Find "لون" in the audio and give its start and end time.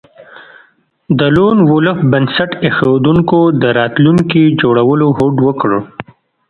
1.35-1.57